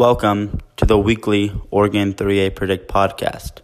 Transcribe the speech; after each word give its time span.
Welcome 0.00 0.62
to 0.78 0.86
the 0.86 0.96
weekly 0.96 1.52
Oregon 1.70 2.14
3A 2.14 2.54
Predict 2.54 2.90
podcast. 2.90 3.60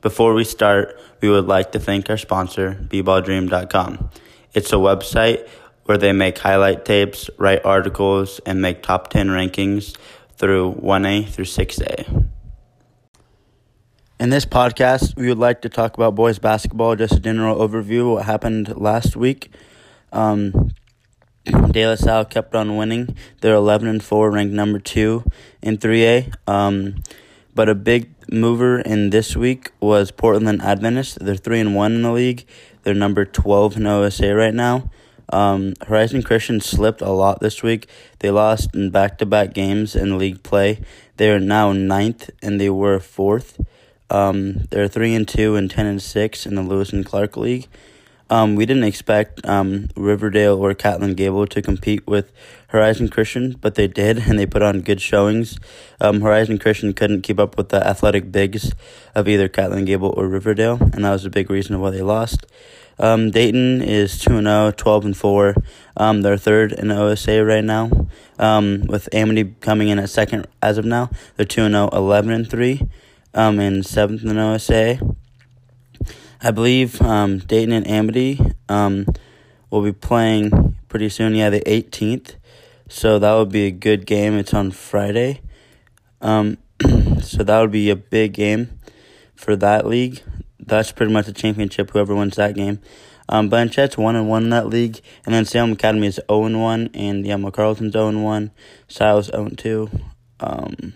Before 0.00 0.32
we 0.32 0.42
start, 0.42 0.98
we 1.20 1.28
would 1.28 1.46
like 1.46 1.72
to 1.72 1.78
thank 1.78 2.08
our 2.08 2.16
sponsor, 2.16 2.86
bballdream.com. 2.88 4.08
It's 4.54 4.72
a 4.72 4.76
website 4.76 5.46
where 5.82 5.98
they 5.98 6.12
make 6.12 6.38
highlight 6.38 6.86
tapes, 6.86 7.28
write 7.36 7.66
articles, 7.66 8.40
and 8.46 8.62
make 8.62 8.82
top 8.82 9.10
10 9.10 9.28
rankings 9.28 9.94
through 10.36 10.72
1A 10.76 11.28
through 11.28 11.44
6A. 11.44 12.30
In 14.18 14.30
this 14.30 14.46
podcast, 14.46 15.14
we 15.16 15.28
would 15.28 15.36
like 15.36 15.60
to 15.60 15.68
talk 15.68 15.98
about 15.98 16.14
boys 16.14 16.38
basketball, 16.38 16.96
just 16.96 17.12
a 17.12 17.20
general 17.20 17.58
overview 17.58 18.06
of 18.06 18.06
what 18.06 18.24
happened 18.24 18.74
last 18.78 19.16
week. 19.16 19.50
Um, 20.12 20.70
De 21.44 21.86
La 21.86 21.94
Salle 21.94 22.24
kept 22.24 22.54
on 22.54 22.76
winning. 22.76 23.16
They're 23.40 23.54
11 23.54 23.86
and 23.86 24.02
4, 24.02 24.30
ranked 24.30 24.54
number 24.54 24.78
2 24.78 25.24
in 25.60 25.76
3A. 25.76 26.32
Um, 26.48 27.02
but 27.54 27.68
a 27.68 27.74
big 27.74 28.10
mover 28.30 28.80
in 28.80 29.10
this 29.10 29.36
week 29.36 29.70
was 29.78 30.10
Portland 30.10 30.62
Adventist. 30.62 31.18
They're 31.20 31.36
3 31.36 31.60
and 31.60 31.74
1 31.74 31.92
in 31.92 32.02
the 32.02 32.12
league. 32.12 32.46
They're 32.82 32.94
number 32.94 33.26
12 33.26 33.76
in 33.76 33.86
OSA 33.86 34.34
right 34.34 34.54
now. 34.54 34.90
Um, 35.30 35.74
Horizon 35.86 36.22
Christian 36.22 36.60
slipped 36.60 37.02
a 37.02 37.10
lot 37.10 37.40
this 37.40 37.62
week. 37.62 37.88
They 38.20 38.30
lost 38.30 38.74
in 38.74 38.90
back 38.90 39.18
to 39.18 39.26
back 39.26 39.52
games 39.52 39.94
in 39.94 40.16
league 40.16 40.42
play. 40.42 40.80
They 41.18 41.30
are 41.30 41.40
now 41.40 41.72
ninth 41.72 42.30
and 42.42 42.60
they 42.60 42.70
were 42.70 42.98
fourth. 43.00 43.60
Um, 44.08 44.66
they're 44.70 44.88
3 44.88 45.14
and 45.14 45.28
2 45.28 45.56
and 45.56 45.70
10 45.70 45.86
and 45.86 46.02
6 46.02 46.46
in 46.46 46.54
the 46.54 46.62
Lewis 46.62 46.92
and 46.92 47.04
Clark 47.04 47.36
League. 47.36 47.68
Um, 48.30 48.54
we 48.54 48.64
didn't 48.64 48.84
expect 48.84 49.44
um, 49.46 49.88
Riverdale 49.96 50.56
or 50.56 50.74
Catlin 50.74 51.14
Gable 51.14 51.46
to 51.46 51.60
compete 51.60 52.06
with 52.06 52.32
Horizon 52.68 53.08
Christian, 53.08 53.56
but 53.60 53.74
they 53.74 53.86
did, 53.86 54.18
and 54.28 54.38
they 54.38 54.46
put 54.46 54.62
on 54.62 54.80
good 54.80 55.00
showings. 55.00 55.58
Um, 56.00 56.20
Horizon 56.20 56.58
Christian 56.58 56.92
couldn't 56.92 57.22
keep 57.22 57.38
up 57.38 57.56
with 57.56 57.68
the 57.68 57.86
athletic 57.86 58.32
bigs 58.32 58.72
of 59.14 59.28
either 59.28 59.48
Catlin 59.48 59.84
Gable 59.84 60.14
or 60.16 60.26
Riverdale, 60.26 60.78
and 60.80 61.04
that 61.04 61.10
was 61.10 61.24
a 61.24 61.30
big 61.30 61.50
reason 61.50 61.80
why 61.80 61.90
they 61.90 62.02
lost. 62.02 62.46
Um, 62.98 63.30
Dayton 63.30 63.82
is 63.82 64.18
2 64.18 64.40
0, 64.40 64.70
12 64.70 65.04
and 65.04 65.16
4. 65.16 65.54
Um, 65.96 66.22
they're 66.22 66.36
third 66.36 66.72
in 66.72 66.90
OSA 66.90 67.44
right 67.44 67.64
now, 67.64 67.90
um, 68.38 68.82
with 68.86 69.08
Amity 69.12 69.54
coming 69.60 69.88
in 69.88 69.98
at 69.98 70.10
second 70.10 70.46
as 70.62 70.78
of 70.78 70.84
now. 70.84 71.10
They're 71.36 71.46
2 71.46 71.68
0, 71.68 71.88
11 71.92 72.30
and 72.30 72.48
3, 72.48 72.88
um, 73.34 73.58
and 73.58 73.84
seventh 73.84 74.24
in 74.24 74.38
OSA. 74.38 74.98
I 76.42 76.50
believe 76.50 77.00
um, 77.02 77.38
Dayton 77.38 77.72
and 77.72 77.86
Amity 77.86 78.40
um, 78.68 79.06
will 79.70 79.82
be 79.82 79.92
playing 79.92 80.76
pretty 80.88 81.08
soon. 81.08 81.34
Yeah, 81.34 81.50
the 81.50 81.60
18th. 81.60 82.36
So 82.88 83.18
that 83.18 83.34
would 83.34 83.50
be 83.50 83.66
a 83.66 83.70
good 83.70 84.06
game. 84.06 84.34
It's 84.34 84.54
on 84.54 84.70
Friday. 84.70 85.40
Um, 86.20 86.58
so 87.22 87.42
that 87.42 87.60
would 87.60 87.70
be 87.70 87.90
a 87.90 87.96
big 87.96 88.34
game 88.34 88.78
for 89.34 89.56
that 89.56 89.86
league. 89.86 90.22
That's 90.58 90.92
pretty 90.92 91.12
much 91.12 91.26
the 91.26 91.32
championship. 91.32 91.90
Whoever 91.90 92.14
wins 92.14 92.36
that 92.36 92.54
game. 92.54 92.80
Um, 93.28 93.48
Blanchet's 93.48 93.96
one 93.96 94.16
and 94.16 94.28
one 94.28 94.44
in 94.44 94.50
that 94.50 94.68
league, 94.68 95.00
and 95.24 95.34
then 95.34 95.46
Salem 95.46 95.72
Academy 95.72 96.08
is 96.08 96.20
zero 96.28 96.44
and 96.44 96.60
one, 96.60 96.90
and 96.92 97.24
yeah, 97.24 97.38
Carlton's 97.50 97.92
zero 97.92 98.08
and 98.08 98.22
one. 98.22 98.50
Scio's 98.86 99.26
zero 99.26 99.46
and 99.46 99.58
two. 99.58 99.90
Um, 100.40 100.92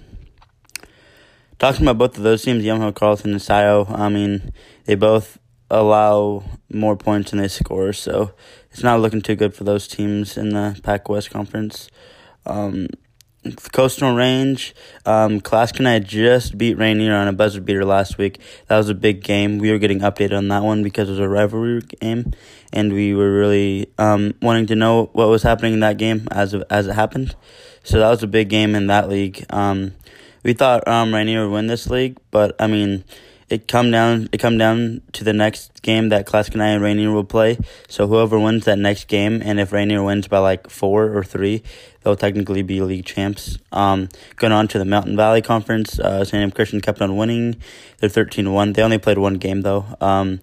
talking 1.58 1.86
about 1.86 1.98
both 1.98 2.19
of 2.19 2.23
those 2.23 2.42
teams, 2.42 2.64
Yamhill 2.64 2.95
Carlton 2.95 3.33
and 3.33 3.41
Scio, 3.41 3.86
I 3.89 4.11
mean, 4.11 4.52
they 4.89 4.94
both 4.94 5.39
allow 5.70 6.42
more 6.72 6.97
points 6.97 7.31
than 7.31 7.41
they 7.41 7.48
score, 7.48 7.92
so 7.92 8.33
it's 8.70 8.83
not 8.83 9.00
looking 9.00 9.20
too 9.20 9.36
good 9.36 9.53
for 9.53 9.62
those 9.62 9.86
teams 9.86 10.39
in 10.39 10.48
the 10.48 10.80
Pac 10.83 11.11
West 11.11 11.30
Conference. 11.30 11.91
Um, 12.47 12.89
Coastal 13.72 14.14
Range, 14.14 14.75
um, 15.05 15.42
I 15.53 15.98
just 15.98 16.56
beat 16.56 16.78
Rainier 16.78 17.14
on 17.14 17.28
a 17.28 17.34
buzzer 17.34 17.61
beater 17.61 17.84
last 17.84 18.17
week. 18.17 18.41
That 18.69 18.78
was 18.78 18.89
a 18.89 18.95
big 18.95 19.22
game. 19.22 19.58
We 19.58 19.70
were 19.70 19.78
getting 19.78 20.00
updated 20.00 20.39
on 20.39 20.48
that 20.48 20.62
one 20.62 20.83
because 20.83 21.11
it 21.11 21.12
was 21.12 21.20
a 21.20 21.28
rivalry 21.28 21.83
game, 22.00 22.33
and 22.73 22.90
we 22.90 23.14
were 23.14 23.30
really 23.30 23.92
um, 23.98 24.33
wanting 24.40 24.68
to 24.68 24.74
know 24.74 25.11
what 25.13 25.29
was 25.29 25.42
happening 25.42 25.74
in 25.74 25.80
that 25.80 25.98
game 25.98 26.27
as 26.30 26.55
as 26.70 26.86
it 26.86 26.95
happened. 26.95 27.36
So 27.84 27.98
that 27.98 28.08
was 28.08 28.23
a 28.23 28.27
big 28.27 28.48
game 28.48 28.74
in 28.74 28.86
that 28.86 29.11
league. 29.11 29.45
Um, 29.51 29.92
we 30.42 30.55
thought 30.55 30.89
um, 30.89 31.14
Rainier 31.14 31.46
would 31.46 31.52
win 31.52 31.67
this 31.67 31.90
league, 31.90 32.17
but 32.30 32.57
I 32.58 32.68
mean, 32.68 33.05
it 33.48 33.67
come 33.67 33.91
down 33.91 34.29
it 34.33 34.39
come 34.39 34.59
down 34.59 35.01
to 35.13 35.25
the 35.25 35.33
next 35.33 35.83
game 35.83 36.11
that 36.11 36.27
Clatskanie 36.27 36.75
and 36.75 36.83
Rainier 36.83 37.13
will 37.13 37.25
play. 37.25 37.59
So 37.89 38.07
whoever 38.07 38.39
wins 38.39 38.64
that 38.67 38.79
next 38.79 39.09
game, 39.09 39.42
and 39.45 39.59
if 39.59 39.73
Rainier 39.73 40.03
wins 40.03 40.29
by 40.29 40.39
like 40.39 40.69
four 40.70 41.17
or 41.17 41.25
three, 41.25 41.63
they'll 42.03 42.17
technically 42.17 42.63
be 42.63 42.81
league 42.81 43.07
champs. 43.07 43.58
Um, 43.73 44.08
going 44.37 44.53
on 44.53 44.69
to 44.69 44.79
the 44.79 44.85
Mountain 44.85 45.17
Valley 45.17 45.42
Conference, 45.42 45.98
uh, 45.98 46.20
Santiam 46.20 46.55
Christian 46.55 46.81
kept 46.81 47.01
on 47.01 47.17
winning. 47.17 47.57
They're 47.98 48.11
thirteen 48.11 48.53
one. 48.53 48.73
They 48.73 48.83
only 48.83 48.98
played 48.98 49.19
one 49.19 49.35
game 49.35 49.63
though. 49.63 49.87
Um, 50.01 50.41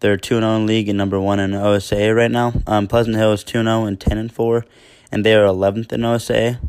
they're 0.00 0.16
two 0.16 0.36
and 0.36 0.44
zero 0.44 0.52
oh 0.52 0.56
in 0.56 0.66
league 0.66 0.88
and 0.88 0.98
number 0.98 1.18
one 1.18 1.40
in 1.40 1.54
OSA 1.54 2.14
right 2.14 2.30
now. 2.30 2.52
Um, 2.66 2.86
Pleasant 2.86 3.16
Hill 3.16 3.32
is 3.32 3.42
2-0 3.42 3.88
and 3.88 4.00
ten 4.00 4.16
and 4.16 4.32
four, 4.32 4.64
and 5.10 5.24
they 5.24 5.34
are 5.34 5.44
eleventh 5.44 5.92
in 5.92 6.04
OSA. 6.04 6.60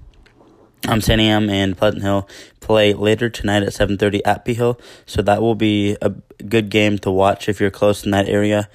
Um, 0.89 1.01
Santiam 1.01 1.51
and 1.51 1.77
Pleasant 1.77 2.01
Hill 2.01 2.27
play 2.61 2.93
later 2.93 3.29
tonight 3.29 3.61
at 3.61 3.69
7.30 3.69 4.21
at 4.25 4.43
P 4.43 4.55
Hill, 4.55 4.79
so 5.05 5.21
that 5.21 5.39
will 5.39 5.53
be 5.53 5.95
a 6.01 6.09
good 6.47 6.71
game 6.71 6.97
to 6.99 7.11
watch 7.11 7.47
if 7.47 7.59
you're 7.59 7.69
close 7.69 8.03
in 8.03 8.09
that 8.09 8.27
area. 8.27 8.67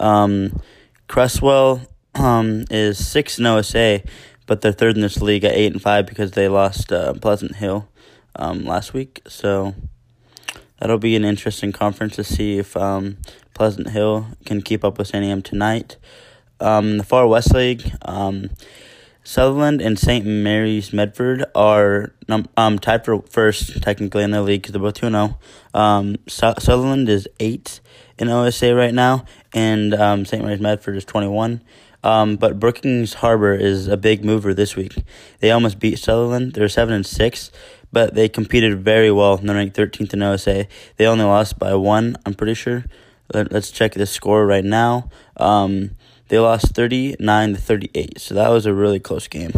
Um, 0.00 0.60
Creswell 1.06 1.82
um, 2.16 2.64
is 2.70 3.06
6 3.06 3.38
in 3.38 3.46
OSA, 3.46 4.02
but 4.46 4.62
they're 4.62 4.72
third 4.72 4.96
in 4.96 5.02
this 5.02 5.22
league 5.22 5.44
at 5.44 5.54
8 5.54 5.74
and 5.74 5.80
5 5.82 6.06
because 6.06 6.32
they 6.32 6.48
lost 6.48 6.92
uh, 6.92 7.14
Pleasant 7.14 7.54
Hill 7.54 7.86
um, 8.34 8.64
last 8.64 8.92
week, 8.92 9.22
so 9.28 9.76
that'll 10.80 10.98
be 10.98 11.14
an 11.14 11.24
interesting 11.24 11.70
conference 11.70 12.16
to 12.16 12.24
see 12.24 12.58
if 12.58 12.76
um, 12.76 13.18
Pleasant 13.54 13.90
Hill 13.90 14.26
can 14.44 14.60
keep 14.60 14.84
up 14.84 14.98
with 14.98 15.12
Santiam 15.12 15.44
tonight. 15.44 15.98
Um, 16.58 16.98
the 16.98 17.04
Far 17.04 17.28
West 17.28 17.54
League, 17.54 17.92
um, 18.02 18.50
Sutherlin 19.24 19.84
and 19.84 19.98
St. 19.98 20.24
Mary's 20.24 20.92
Medford 20.92 21.44
are 21.54 22.12
um, 22.56 22.78
tied 22.78 23.04
for 23.04 23.22
first, 23.22 23.82
technically, 23.82 24.22
in 24.22 24.30
the 24.30 24.42
league 24.42 24.62
because 24.62 24.72
they're 24.72 24.80
both 24.80 24.94
2 24.94 25.10
0. 25.10 25.38
Um, 25.74 26.16
Sutherlin 26.26 27.08
is 27.08 27.28
8 27.38 27.80
in 28.18 28.28
OSA 28.28 28.74
right 28.74 28.94
now, 28.94 29.24
and 29.52 29.94
um, 29.94 30.24
St. 30.24 30.42
Mary's 30.42 30.60
Medford 30.60 30.96
is 30.96 31.04
21. 31.04 31.62
Um, 32.02 32.36
but 32.36 32.58
Brookings 32.58 33.14
Harbor 33.14 33.52
is 33.52 33.86
a 33.86 33.96
big 33.96 34.24
mover 34.24 34.54
this 34.54 34.74
week. 34.74 34.96
They 35.40 35.50
almost 35.50 35.78
beat 35.78 35.96
Sutherlin. 35.96 36.54
They're 36.54 36.68
7 36.68 36.94
and 36.94 37.04
6, 37.04 37.50
but 37.92 38.14
they 38.14 38.28
competed 38.28 38.82
very 38.82 39.10
well. 39.10 39.36
They're 39.36 39.54
ranked 39.54 39.76
13th 39.76 40.14
in 40.14 40.22
OSA. 40.22 40.66
They 40.96 41.06
only 41.06 41.24
lost 41.24 41.58
by 41.58 41.74
one, 41.74 42.16
I'm 42.24 42.34
pretty 42.34 42.54
sure. 42.54 42.84
Let, 43.34 43.52
us 43.52 43.70
check 43.70 43.92
the 43.92 44.06
score 44.06 44.46
right 44.46 44.64
now. 44.64 45.10
Um, 45.36 45.92
they 46.30 46.38
lost 46.38 46.68
39 46.76 47.54
to 47.54 47.60
38, 47.60 48.20
so 48.20 48.34
that 48.36 48.48
was 48.50 48.64
a 48.64 48.72
really 48.72 49.00
close 49.00 49.26
game. 49.26 49.50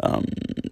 Um, 0.00 0.24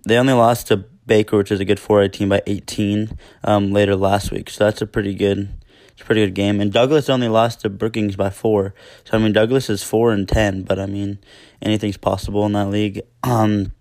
they 0.06 0.16
only 0.16 0.32
lost 0.32 0.68
to 0.68 0.78
Baker, 0.78 1.36
which 1.36 1.52
is 1.52 1.60
a 1.60 1.64
good 1.66 1.76
4A 1.76 2.10
team, 2.10 2.30
by 2.30 2.42
18 2.46 3.18
um, 3.44 3.70
later 3.70 3.96
last 3.96 4.32
week, 4.32 4.48
so 4.48 4.64
that's 4.64 4.80
a 4.80 4.86
pretty 4.86 5.14
good. 5.14 5.50
It's 5.90 6.00
a 6.00 6.04
pretty 6.06 6.24
good 6.24 6.34
game. 6.34 6.62
And 6.62 6.72
Douglas 6.72 7.10
only 7.10 7.28
lost 7.28 7.60
to 7.60 7.68
Brookings 7.68 8.16
by 8.16 8.30
four. 8.30 8.74
So 9.04 9.18
I 9.18 9.20
mean 9.20 9.34
Douglas 9.34 9.68
is 9.68 9.82
four 9.82 10.12
and 10.12 10.26
ten, 10.26 10.62
but 10.62 10.78
I 10.78 10.86
mean 10.86 11.18
anything's 11.60 11.98
possible 11.98 12.46
in 12.46 12.52
that 12.52 12.70
league. 12.70 13.02
Um 13.22 13.72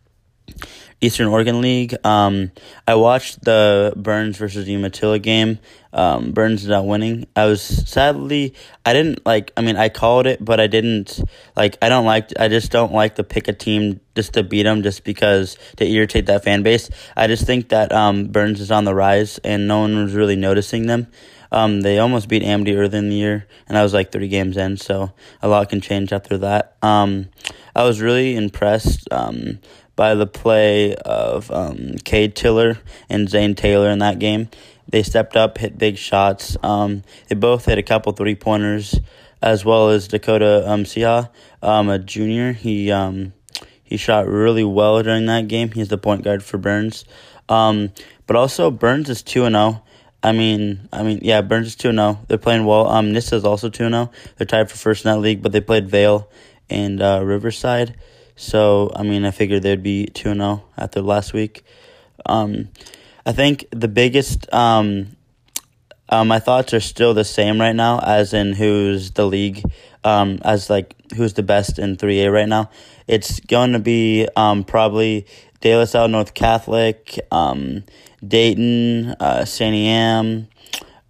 Eastern 1.01 1.27
Oregon 1.27 1.61
League. 1.61 1.95
Um, 2.05 2.51
I 2.87 2.95
watched 2.95 3.43
the 3.43 3.93
Burns 3.95 4.37
versus 4.37 4.67
Umatilla 4.67 5.19
game. 5.19 5.59
Um, 5.93 6.31
Burns 6.33 6.63
is 6.63 6.69
not 6.69 6.85
winning. 6.85 7.25
I 7.35 7.45
was 7.45 7.61
sadly 7.61 8.53
I 8.85 8.93
didn't 8.93 9.25
like. 9.25 9.51
I 9.55 9.61
mean, 9.61 9.75
I 9.77 9.89
called 9.89 10.27
it, 10.27 10.43
but 10.43 10.59
I 10.59 10.67
didn't 10.67 11.21
like. 11.55 11.77
I 11.81 11.89
don't 11.89 12.05
like. 12.05 12.31
I 12.39 12.47
just 12.47 12.71
don't 12.71 12.93
like 12.93 13.15
to 13.15 13.23
pick 13.23 13.47
a 13.47 13.53
team 13.53 14.01
just 14.15 14.33
to 14.33 14.43
beat 14.43 14.63
them, 14.63 14.83
just 14.83 15.03
because 15.03 15.57
to 15.77 15.85
irritate 15.87 16.25
that 16.27 16.43
fan 16.43 16.63
base. 16.63 16.89
I 17.15 17.27
just 17.27 17.45
think 17.45 17.69
that 17.69 17.91
um, 17.91 18.25
Burns 18.25 18.59
is 18.61 18.71
on 18.71 18.83
the 18.83 18.93
rise, 18.93 19.39
and 19.39 19.67
no 19.67 19.79
one 19.79 20.03
was 20.03 20.13
really 20.13 20.35
noticing 20.35 20.87
them. 20.87 21.07
Um, 21.51 21.81
they 21.81 21.97
almost 21.97 22.27
beat 22.27 22.43
Amity 22.43 22.75
earlier 22.75 22.99
in 22.99 23.09
the 23.09 23.15
year, 23.15 23.47
and 23.67 23.77
I 23.77 23.83
was 23.83 23.93
like 23.93 24.11
three 24.11 24.27
games 24.27 24.57
in, 24.57 24.77
so 24.77 25.13
a 25.41 25.47
lot 25.47 25.69
can 25.69 25.81
change 25.81 26.13
after 26.13 26.37
that. 26.39 26.77
Um, 26.81 27.29
I 27.75 27.83
was 27.83 28.01
really 28.01 28.35
impressed 28.35 29.07
um, 29.11 29.59
by 29.99 30.15
the 30.15 30.25
play 30.25 30.95
of 30.95 31.51
um, 31.51 31.95
Cade 32.05 32.33
Tiller 32.33 32.79
and 33.09 33.27
Zane 33.27 33.53
Taylor 33.53 33.89
in 33.89 33.99
that 33.99 34.17
game. 34.17 34.47
They 34.87 35.03
stepped 35.03 35.35
up, 35.35 35.57
hit 35.57 35.77
big 35.77 35.97
shots. 35.97 36.55
Um, 36.63 37.03
they 37.27 37.35
both 37.35 37.65
hit 37.65 37.77
a 37.77 37.83
couple 37.83 38.13
three 38.13 38.35
pointers, 38.35 38.97
as 39.41 39.65
well 39.65 39.89
as 39.89 40.07
Dakota 40.07 40.63
um, 40.71 40.85
um, 41.61 41.89
a 41.89 41.99
junior. 41.99 42.53
He 42.53 42.89
um, 42.89 43.33
he 43.83 43.97
shot 43.97 44.25
really 44.25 44.63
well 44.63 45.03
during 45.03 45.25
that 45.25 45.49
game. 45.49 45.71
He's 45.71 45.89
the 45.89 45.97
point 45.97 46.23
guard 46.23 46.43
for 46.43 46.57
Burns. 46.57 47.03
Um, 47.49 47.91
but 48.25 48.37
also 48.37 48.71
Burns 48.71 49.09
is 49.09 49.21
two 49.21 49.43
and 49.43 49.53
zero. 49.53 49.83
Oh. 49.83 49.85
I 50.23 50.31
mean, 50.31 50.87
I 50.93 51.03
mean, 51.03 51.19
yeah, 51.23 51.41
Burns 51.41 51.67
is 51.67 51.75
two 51.75 51.91
0 51.91 52.19
They're 52.29 52.37
playing 52.37 52.65
well. 52.65 52.87
Um, 52.87 53.11
Nyssa 53.11 53.35
is 53.35 53.43
also 53.43 53.69
two 53.69 53.89
0 53.89 54.11
They're 54.37 54.47
tied 54.47 54.71
for 54.71 54.77
first 54.77 55.03
in 55.03 55.11
that 55.11 55.19
league, 55.19 55.41
but 55.41 55.51
they 55.51 55.61
played 55.61 55.89
Vale 55.89 56.29
and 56.69 57.01
uh, 57.01 57.21
Riverside. 57.21 57.95
So, 58.39 58.89
I 58.95 59.03
mean, 59.03 59.25
I 59.25 59.31
figured 59.31 59.63
they'd 59.63 59.83
be 59.83 60.05
2 60.05 60.33
0 60.33 60.63
after 60.77 61.01
last 61.01 61.33
week. 61.33 61.65
Um, 62.25 62.69
I 63.25 63.33
think 63.33 63.65
the 63.71 63.89
biggest 63.89 64.51
um, 64.53 65.17
uh, 66.07 66.23
my 66.23 66.39
thoughts 66.39 66.73
are 66.73 66.79
still 66.79 67.13
the 67.13 67.25
same 67.25 67.59
right 67.59 67.75
now, 67.75 67.99
as 67.99 68.33
in 68.33 68.53
who's 68.53 69.11
the 69.11 69.27
league, 69.27 69.61
um, 70.05 70.39
as 70.43 70.69
like 70.69 70.95
who's 71.17 71.33
the 71.33 71.43
best 71.43 71.79
in 71.79 71.97
3A 71.97 72.31
right 72.31 72.47
now. 72.47 72.69
It's 73.07 73.41
going 73.41 73.73
to 73.73 73.79
be 73.79 74.25
um, 74.37 74.63
probably 74.63 75.27
De 75.59 75.75
La 75.75 75.83
Salle 75.83 76.07
North 76.07 76.33
Catholic, 76.33 77.19
um, 77.31 77.83
Dayton, 78.25 79.15
uh, 79.19 79.45
Am, 79.59 80.47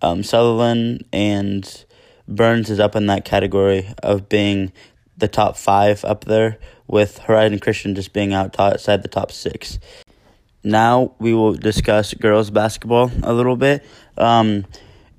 um, 0.01 0.21
Sutherlin, 0.23 1.05
and 1.13 1.85
Burns 2.27 2.71
is 2.71 2.79
up 2.79 2.95
in 2.95 3.05
that 3.05 3.23
category 3.23 3.93
of 4.03 4.29
being 4.29 4.71
the 5.19 5.27
top 5.27 5.57
five 5.57 6.03
up 6.05 6.25
there, 6.25 6.57
with 6.87 7.19
Horizon 7.19 7.59
Christian 7.59 7.95
just 7.95 8.13
being 8.13 8.33
outside 8.33 9.03
the 9.03 9.07
top 9.07 9.31
six. 9.31 9.79
Now 10.63 11.13
we 11.19 11.33
will 11.33 11.53
discuss 11.53 12.13
girls 12.13 12.49
basketball 12.49 13.11
a 13.23 13.33
little 13.33 13.55
bit. 13.55 13.85
Um, 14.17 14.65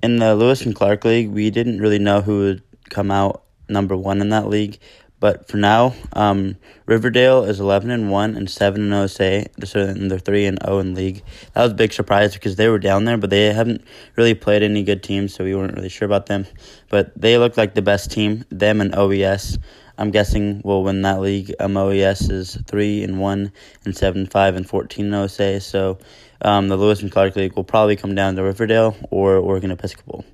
in 0.03 0.17
the 0.17 0.35
Lewis 0.35 0.65
and 0.65 0.75
Clark 0.75 1.05
League, 1.05 1.29
we 1.29 1.49
didn't 1.49 1.79
really 1.79 1.99
know 1.99 2.21
who 2.21 2.39
would 2.39 2.63
come 2.89 3.09
out 3.09 3.43
number 3.69 3.95
one 3.95 4.21
in 4.21 4.29
that 4.29 4.49
league. 4.49 4.79
But 5.19 5.47
for 5.47 5.57
now, 5.57 5.93
um, 6.13 6.57
Riverdale 6.87 7.43
is 7.43 7.59
eleven 7.59 7.91
and 7.91 8.09
one 8.09 8.35
and 8.35 8.49
seven 8.49 8.81
and 8.81 8.93
OSA. 8.93 9.45
So 9.65 9.93
they're 9.93 10.17
three 10.17 10.47
and 10.47 10.57
zero 10.65 10.79
in 10.79 10.95
league. 10.95 11.21
That 11.53 11.61
was 11.61 11.71
a 11.73 11.75
big 11.75 11.93
surprise 11.93 12.33
because 12.33 12.55
they 12.55 12.67
were 12.67 12.79
down 12.79 13.05
there, 13.05 13.17
but 13.17 13.29
they 13.29 13.53
haven't 13.53 13.83
really 14.15 14.33
played 14.33 14.63
any 14.63 14.81
good 14.81 15.03
teams, 15.03 15.35
so 15.35 15.43
we 15.43 15.53
weren't 15.53 15.75
really 15.75 15.89
sure 15.89 16.07
about 16.07 16.25
them. 16.25 16.47
But 16.89 17.13
they 17.15 17.37
look 17.37 17.55
like 17.55 17.75
the 17.75 17.83
best 17.83 18.11
team. 18.11 18.45
Them 18.49 18.81
and 18.81 18.95
OES. 18.95 19.59
I'm 20.01 20.09
guessing 20.09 20.63
will 20.63 20.83
win 20.83 21.03
that 21.03 21.21
league. 21.21 21.53
Um, 21.59 21.77
OES 21.77 22.31
is 22.31 22.57
three 22.65 23.03
and 23.03 23.19
one 23.19 23.51
and 23.85 23.95
seven 23.95 24.25
five 24.25 24.55
and 24.55 24.67
fourteen 24.67 25.05
in 25.05 25.13
OSA. 25.13 25.61
So 25.61 25.99
um, 26.41 26.69
the 26.69 26.75
Lewis 26.75 27.03
and 27.03 27.11
Clark 27.11 27.35
League 27.35 27.55
will 27.55 27.63
probably 27.63 27.95
come 27.95 28.15
down 28.15 28.35
to 28.35 28.41
Riverdale 28.41 28.95
or 29.11 29.37
Oregon 29.37 29.69
Episcopal. 29.69 30.25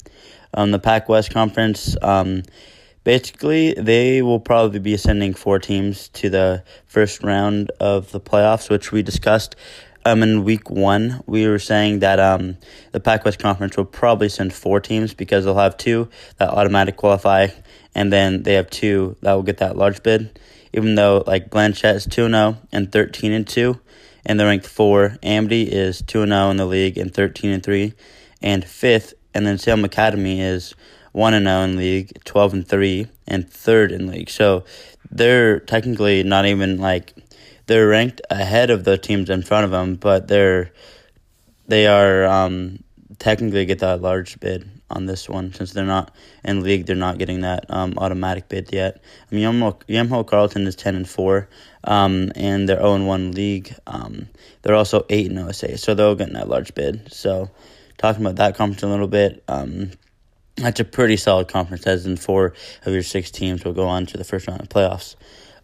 Um, 0.54 0.72
the 0.72 0.80
Pac 0.80 1.10
West 1.10 1.32
Conference. 1.32 1.98
Um, 2.02 2.44
basically 3.04 3.74
they 3.74 4.22
will 4.22 4.40
probably 4.40 4.80
be 4.80 4.96
sending 4.96 5.34
four 5.34 5.60
teams 5.60 6.08
to 6.10 6.30
the 6.30 6.64
first 6.86 7.22
round 7.22 7.70
of 7.82 8.12
the 8.12 8.22
playoffs, 8.22 8.70
which 8.70 8.94
we 8.94 9.04
discussed. 9.04 9.58
Um, 10.06 10.24
in 10.24 10.46
week 10.46 10.70
one, 10.70 11.22
we 11.26 11.46
were 11.46 11.60
saying 11.60 12.00
that 12.00 12.18
um, 12.18 12.58
the 12.94 13.02
Pac 13.02 13.26
West 13.26 13.40
Conference 13.40 13.76
will 13.76 13.84
probably 13.84 14.30
send 14.30 14.54
four 14.54 14.80
teams 14.80 15.14
because 15.14 15.44
they'll 15.44 15.56
have 15.56 15.76
two 15.76 16.08
that 16.38 16.48
automatic 16.48 16.96
qualify, 16.96 17.48
and 17.98 18.14
then 18.14 18.44
they 18.44 18.54
have 18.54 18.70
two 18.70 19.18
that 19.22 19.34
will 19.34 19.44
get 19.44 19.58
that 19.58 19.76
large 19.76 20.04
bid. 20.04 20.40
Even 20.72 20.94
though 20.94 21.24
like 21.26 21.50
Blanchet 21.50 21.96
is 21.96 22.06
two 22.06 22.28
zero 22.28 22.38
oh 22.38 22.58
and 22.72 22.92
thirteen 22.92 23.32
and 23.32 23.48
two, 23.48 23.80
and 24.24 24.40
they're 24.40 24.48
ranked 24.48 24.68
four. 24.68 25.18
Amity 25.24 25.64
is 25.64 26.04
two 26.04 26.22
and 26.22 26.32
zero 26.32 26.46
oh 26.46 26.52
in 26.52 26.58
the 26.58 26.66
league 26.68 26.98
and 27.00 27.12
thirteen 27.12 27.52
and 27.52 27.64
three, 27.64 27.94
and 28.40 28.64
fifth. 28.64 29.16
And 29.34 29.48
then 29.48 29.58
Salem 29.58 29.84
Academy 29.84 30.40
is 30.40 30.76
one 31.12 31.34
and 31.34 31.48
zero 31.48 31.62
in 31.64 31.76
league, 31.76 32.24
twelve 32.24 32.54
and 32.54 32.68
three, 32.68 33.08
and 33.28 33.50
third 33.50 33.92
in 33.92 34.06
league. 34.06 34.30
So 34.30 34.64
they're 35.10 35.60
technically 35.60 36.22
not 36.22 36.46
even 36.46 36.78
like 36.78 37.16
they're 37.66 37.88
ranked 37.88 38.22
ahead 38.30 38.70
of 38.70 38.84
the 38.84 39.00
teams 39.00 39.32
in 39.32 39.42
front 39.42 39.66
of 39.66 39.72
them, 39.72 39.96
but 39.96 40.28
they're 40.28 40.72
they 41.68 41.88
are 41.88 42.26
um, 42.26 42.84
technically 43.18 43.66
get 43.66 43.80
that 43.80 44.02
large 44.02 44.40
bid 44.40 44.70
on 44.90 45.06
this 45.06 45.28
one 45.28 45.54
since 45.54 45.74
they're 45.74 45.86
not 45.86 46.14
in 46.44 46.62
league. 46.62 46.86
They're 46.86 46.96
not 46.96 47.18
getting 47.18 47.42
that 47.42 47.66
um, 47.70 47.96
automatic 47.98 48.50
bid 48.50 48.72
yet. 48.72 49.02
I 49.32 49.36
mean, 49.36 49.44
Yamhill 49.44 50.28
Carlton 50.28 50.68
is 50.68 50.76
ten 50.76 50.96
and 50.96 51.08
four, 51.08 51.50
um, 51.84 52.32
and 52.36 52.68
they're 52.68 52.78
zero 52.78 52.94
and 52.94 53.08
one 53.08 53.32
league. 53.32 53.74
Um, 53.86 54.28
they're 54.62 54.76
also 54.76 55.06
eight 55.10 55.32
in 55.32 55.38
OSA, 55.38 55.78
so 55.78 55.94
they'll 55.94 56.16
get 56.16 56.32
that 56.34 56.50
large 56.50 56.74
bid. 56.74 57.12
So, 57.12 57.50
talking 57.98 58.22
about 58.22 58.38
that 58.38 58.56
conference 58.56 58.84
a 58.84 58.88
little 58.88 59.08
bit. 59.08 59.44
Um, 59.48 59.92
that's 60.56 60.80
a 60.80 60.86
pretty 60.86 61.18
solid 61.18 61.48
conference, 61.48 61.86
as 61.86 62.06
in 62.06 62.18
four 62.18 62.54
of 62.86 62.94
your 62.94 63.04
six 63.04 63.30
teams 63.30 63.64
will 63.64 63.74
go 63.74 63.88
on 63.88 64.08
to 64.08 64.18
the 64.18 64.24
first 64.24 64.48
round 64.48 64.62
of 64.62 64.70
playoffs. 64.70 65.16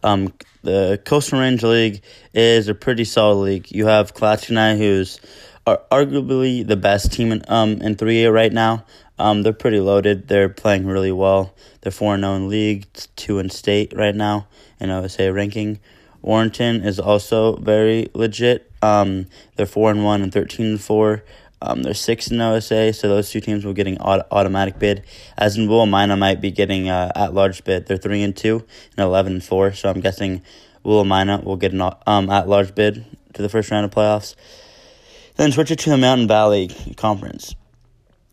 Um, 0.03 0.33
the 0.61 1.01
Coastal 1.03 1.39
Range 1.39 1.63
League 1.63 2.03
is 2.33 2.67
a 2.67 2.75
pretty 2.75 3.03
solid 3.03 3.43
league. 3.43 3.71
You 3.71 3.87
have 3.87 4.13
Clatskanie, 4.13 4.77
who's 4.77 5.19
are 5.65 5.81
arguably 5.91 6.65
the 6.67 6.75
best 6.75 7.13
team 7.13 7.31
in 7.31 7.41
um 7.47 7.81
in 7.81 7.95
3A 7.95 8.33
right 8.33 8.51
now. 8.51 8.85
Um, 9.19 9.43
they're 9.43 9.53
pretty 9.53 9.79
loaded. 9.79 10.27
They're 10.27 10.49
playing 10.49 10.85
really 10.85 11.11
well. 11.11 11.53
They're 11.81 11.91
4 11.91 12.17
0 12.17 12.35
in 12.35 12.49
league, 12.49 12.87
2 13.15 13.39
in 13.39 13.49
state 13.49 13.93
right 13.95 14.15
now 14.15 14.47
in 14.79 14.89
OSA 14.89 15.31
ranking. 15.31 15.79
Warrenton 16.21 16.83
is 16.83 16.99
also 16.99 17.57
very 17.57 18.09
legit. 18.13 18.71
Um, 18.81 19.27
they're 19.55 19.65
4 19.65 19.91
and 19.91 20.03
1 20.03 20.21
and 20.21 20.31
13 20.31 20.65
and 20.65 20.81
4. 20.81 21.23
Um, 21.65 21.81
they're 21.81 21.93
six 21.93 22.29
in 22.29 22.41
OSA, 22.41 22.91
so 22.91 23.07
those 23.07 23.29
two 23.29 23.39
teams 23.39 23.63
will 23.63 23.71
getting 23.71 23.97
auto- 23.99 24.27
automatic 24.31 24.79
bid. 24.79 25.05
As 25.37 25.57
in 25.57 25.69
Willamina 25.69 26.17
might 26.19 26.41
be 26.41 26.51
getting 26.51 26.89
uh, 26.89 27.09
at 27.15 27.33
large 27.33 27.63
bid. 27.63 27.85
They're 27.85 27.95
three 27.95 28.21
and 28.21 28.35
two 28.35 28.65
and 28.97 29.05
eleven 29.05 29.33
and 29.33 29.43
four. 29.43 29.71
So 29.71 29.89
I'm 29.89 30.01
guessing 30.01 30.41
Willamina 30.83 31.41
will 31.41 31.55
get 31.55 31.71
an 31.71 31.81
um 32.05 32.29
at 32.29 32.49
large 32.49 32.75
bid 32.75 33.05
to 33.35 33.41
the 33.41 33.47
first 33.47 33.71
round 33.71 33.85
of 33.85 33.91
playoffs. 33.91 34.35
Then 35.37 35.53
switch 35.53 35.71
it 35.71 35.79
to 35.79 35.89
the 35.89 35.97
Mountain 35.97 36.27
Valley 36.27 36.69
Conference. 36.97 37.55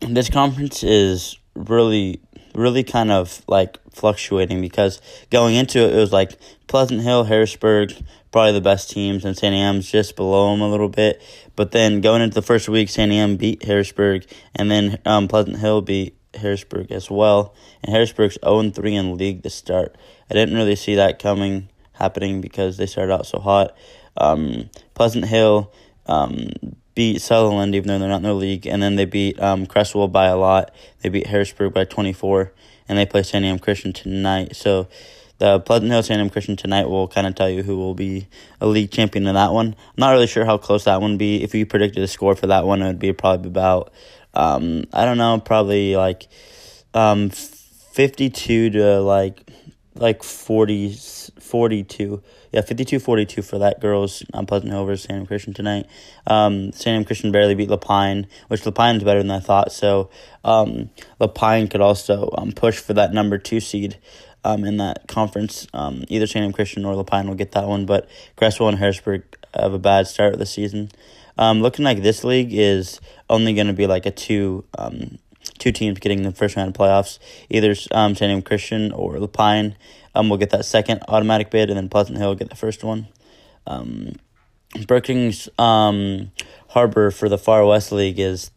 This 0.01 0.29
conference 0.29 0.83
is 0.83 1.37
really 1.55 2.21
really 2.53 2.83
kind 2.83 3.11
of 3.11 3.41
like 3.47 3.77
fluctuating 3.91 4.61
because 4.61 5.01
going 5.29 5.55
into 5.55 5.79
it, 5.79 5.93
it 5.93 5.97
was 5.97 6.11
like 6.11 6.37
Pleasant 6.67 7.01
Hill, 7.01 7.23
Harrisburg, 7.23 7.93
probably 8.31 8.53
the 8.53 8.61
best 8.61 8.89
teams, 8.89 9.25
and 9.25 9.35
Santiam's 9.35 9.89
just 9.89 10.15
below 10.15 10.51
them 10.51 10.61
a 10.61 10.69
little 10.69 10.89
bit. 10.89 11.21
But 11.55 11.71
then 11.71 12.01
going 12.01 12.21
into 12.21 12.35
the 12.35 12.41
first 12.41 12.69
week, 12.69 12.89
Santiam 12.89 13.37
beat 13.37 13.63
Harrisburg, 13.63 14.25
and 14.55 14.71
then 14.71 14.99
um, 15.05 15.27
Pleasant 15.27 15.57
Hill 15.57 15.81
beat 15.81 16.17
Harrisburg 16.33 16.91
as 16.91 17.09
well. 17.09 17.53
And 17.83 17.93
Harrisburg's 17.93 18.37
0 18.43 18.71
3 18.71 18.95
in 18.95 19.17
league 19.17 19.43
to 19.43 19.49
start. 19.49 19.95
I 20.29 20.33
didn't 20.33 20.55
really 20.55 20.75
see 20.75 20.95
that 20.95 21.19
coming 21.19 21.69
happening 21.93 22.41
because 22.41 22.77
they 22.77 22.85
started 22.85 23.13
out 23.13 23.25
so 23.25 23.39
hot. 23.39 23.75
Um, 24.17 24.69
Pleasant 24.93 25.25
Hill 25.25 25.71
um, 26.07 26.49
beat 26.95 27.17
Sutherlin, 27.17 27.73
even 27.75 27.87
though 27.87 27.99
they're 27.99 28.09
not 28.09 28.17
in 28.17 28.23
the 28.23 28.33
league, 28.33 28.67
and 28.67 28.81
then 28.81 28.95
they 28.95 29.05
beat 29.05 29.39
um, 29.39 29.65
Creswell 29.65 30.07
by 30.07 30.25
a 30.27 30.37
lot. 30.37 30.73
They 31.01 31.09
beat 31.09 31.27
Harrisburg 31.27 31.73
by 31.73 31.85
24, 31.85 32.51
and 32.87 32.97
they 32.97 33.05
play 33.05 33.21
Santiam 33.21 33.61
Christian 33.61 33.93
tonight. 33.93 34.55
So 34.55 34.87
the 35.37 35.59
Pleasant 35.59 35.91
Hill 35.91 36.01
Santiam 36.01 36.31
Christian 36.31 36.55
tonight 36.55 36.87
will 36.87 37.07
kind 37.07 37.25
of 37.25 37.35
tell 37.35 37.49
you 37.49 37.63
who 37.63 37.77
will 37.77 37.95
be 37.95 38.27
a 38.59 38.67
league 38.67 38.91
champion 38.91 39.25
in 39.25 39.35
that 39.35 39.53
one. 39.53 39.67
I'm 39.67 39.95
not 39.97 40.11
really 40.11 40.27
sure 40.27 40.45
how 40.45 40.57
close 40.57 40.83
that 40.83 41.01
one 41.01 41.17
be. 41.17 41.43
If 41.43 41.55
you 41.55 41.65
predicted 41.65 42.03
a 42.03 42.07
score 42.07 42.35
for 42.35 42.47
that 42.47 42.65
one, 42.65 42.81
it 42.81 42.87
would 42.87 42.99
be 42.99 43.13
probably 43.13 43.47
about, 43.47 43.91
um, 44.33 44.83
I 44.93 45.05
don't 45.05 45.17
know, 45.17 45.39
probably 45.39 45.95
like 45.95 46.27
um, 46.93 47.29
52 47.29 48.69
to 48.69 49.01
like 49.01 49.49
like 49.95 50.23
40, 50.23 50.95
42. 51.39 52.23
Yeah, 52.51 52.61
52 52.61 52.99
42 52.99 53.41
for 53.41 53.59
that 53.59 53.79
girls 53.79 54.23
on 54.33 54.45
Pleasant 54.45 54.71
Hill 54.71 54.85
versus 54.85 55.07
Santiam 55.07 55.25
Christian 55.25 55.53
tonight. 55.53 55.87
Um, 56.27 56.71
Santiam 56.71 57.05
Christian 57.05 57.31
barely 57.31 57.55
beat 57.55 57.69
La 57.69 57.77
Pine, 57.77 58.27
which 58.49 58.65
La 58.65 58.71
Pine 58.73 58.97
is 58.97 59.03
better 59.03 59.21
than 59.21 59.31
I 59.31 59.39
thought. 59.39 59.71
So 59.71 60.09
um, 60.43 60.89
La 61.19 61.27
Pine 61.27 61.69
could 61.69 61.79
also 61.79 62.29
um, 62.37 62.51
push 62.51 62.77
for 62.77 62.93
that 62.93 63.13
number 63.13 63.37
two 63.37 63.61
seed 63.61 63.97
um, 64.43 64.65
in 64.65 64.77
that 64.77 65.07
conference. 65.07 65.65
Um, 65.73 66.03
either 66.09 66.25
Santiam 66.25 66.53
Christian 66.53 66.83
or 66.83 66.93
La 66.95 67.03
Pine 67.03 67.27
will 67.27 67.35
get 67.35 67.53
that 67.53 67.67
one, 67.67 67.85
but 67.85 68.09
Creswell 68.35 68.69
and 68.69 68.77
Harrisburg 68.77 69.23
have 69.53 69.73
a 69.73 69.79
bad 69.79 70.07
start 70.07 70.33
of 70.33 70.39
the 70.39 70.45
season. 70.45 70.91
Um, 71.37 71.61
looking 71.61 71.85
like 71.85 72.01
this 72.01 72.23
league 72.23 72.53
is 72.53 72.99
only 73.29 73.53
going 73.53 73.67
to 73.67 73.73
be 73.73 73.87
like 73.87 74.05
a 74.05 74.11
two 74.11 74.65
um, 74.77 75.19
two 75.61 75.71
teams 75.71 75.99
getting 75.99 76.23
the 76.23 76.31
first 76.31 76.57
round 76.57 76.67
of 76.67 76.73
playoffs. 76.75 77.19
Either 77.49 77.71
um, 77.91 78.15
Santiam 78.15 78.43
Christian 78.43 78.91
or 78.91 79.19
La 79.19 79.27
Pine 79.27 79.75
um, 80.15 80.27
will 80.27 80.37
get 80.37 80.49
that 80.49 80.65
second 80.65 81.03
automatic 81.07 81.51
bid, 81.51 81.69
and 81.69 81.77
then 81.77 81.87
Pleasant 81.87 82.17
Hill 82.17 82.29
will 82.29 82.35
get 82.35 82.49
the 82.49 82.55
first 82.55 82.83
one. 82.83 83.07
Um, 83.67 84.15
Brookings 84.87 85.47
um, 85.59 86.31
Harbor 86.69 87.11
for 87.11 87.29
the 87.29 87.37
Far 87.37 87.65
West 87.65 87.91
League 87.91 88.19
is 88.19 88.51